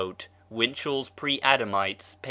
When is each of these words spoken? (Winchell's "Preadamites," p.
(Winchell's 0.49 1.09
"Preadamites," 1.09 2.15
p. 2.15 2.17